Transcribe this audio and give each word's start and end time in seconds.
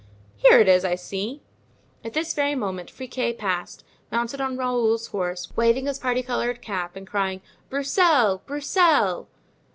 Here 0.35 0.57
it 0.59 0.67
is, 0.67 0.83
I 0.83 0.95
see." 0.95 1.43
At 2.03 2.13
this 2.13 2.33
very 2.33 2.55
moment 2.55 2.89
Friquet 2.89 3.37
passed, 3.37 3.83
mounted 4.11 4.41
on 4.41 4.57
Raoul's 4.57 5.05
horse, 5.09 5.53
waving 5.55 5.85
his 5.85 5.99
parti 5.99 6.23
colored 6.23 6.59
cap 6.59 6.95
and 6.95 7.05
crying, 7.05 7.41
"Broussel! 7.69 8.41
Broussel!" 8.47 9.27